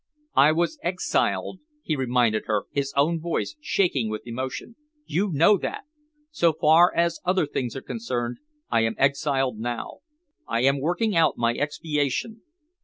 [0.35, 4.75] "I was exiled," he reminded her, his own voice shaking with emotion.
[5.05, 5.83] "You know that.
[6.31, 8.37] So far as other things are concerned,
[8.71, 9.99] I am exiled now.
[10.47, 12.41] I am working out my expiation."